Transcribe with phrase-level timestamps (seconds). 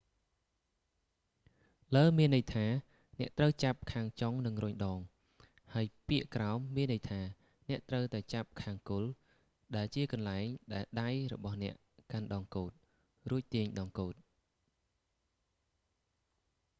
[1.95, 2.65] លើ មានន័យថា
[3.19, 4.99] អ្នកត្រូវចាប់ខាងចុងនិងរុញដង
[5.73, 7.21] ហើយពាក្យក្រោម មានន័យថា
[7.69, 9.09] អ្នកត្រូវតែចាប់ខាងគល់
[9.75, 11.75] ដែលជាកន្លែងដែលដៃរបស់អ្នក
[12.11, 12.71] កាន់ដងកូដ
[13.29, 14.13] រួចទាញដងកូដ